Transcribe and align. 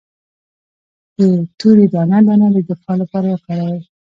د 1.17 1.19
تورې 1.59 1.85
دانې 1.93 2.19
دانه 2.27 2.47
د 2.53 2.57
دفاع 2.69 2.95
لپاره 3.01 3.27
وکاروئ 3.29 3.79